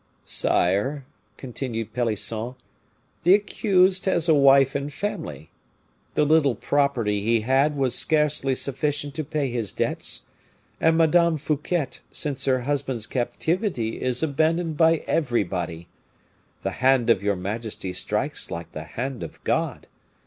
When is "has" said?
4.05-4.27